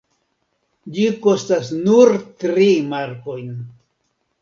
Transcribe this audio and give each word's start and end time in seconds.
Ĝi 0.95 1.03
kostas 1.27 1.71
nur 1.83 2.17
tri 2.45 2.69
markojn. 2.91 3.57